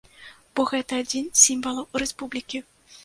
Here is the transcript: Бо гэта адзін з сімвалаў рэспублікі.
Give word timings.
Бо 0.59 0.63
гэта 0.71 0.99
адзін 1.03 1.27
з 1.29 1.43
сімвалаў 1.47 1.85
рэспублікі. 2.05 2.65